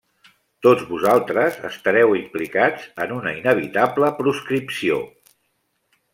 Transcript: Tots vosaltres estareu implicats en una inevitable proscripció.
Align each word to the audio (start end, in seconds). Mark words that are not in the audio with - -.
Tots 0.67 0.85
vosaltres 0.93 1.59
estareu 1.69 2.15
implicats 2.21 2.89
en 3.07 3.15
una 3.19 3.35
inevitable 3.43 4.11
proscripció. 4.23 4.99